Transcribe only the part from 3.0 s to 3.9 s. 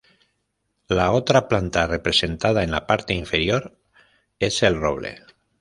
inferior